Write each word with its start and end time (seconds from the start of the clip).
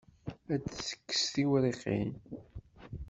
Ad 0.53 0.59
d-tettekkes 0.61 1.23
d 1.27 1.31
tiwriqin. 1.33 2.11